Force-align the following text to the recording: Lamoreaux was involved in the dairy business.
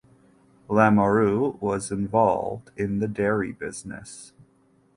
Lamoreaux 0.67 1.59
was 1.61 1.91
involved 1.91 2.71
in 2.75 2.97
the 2.97 3.07
dairy 3.07 3.51
business. 3.51 4.33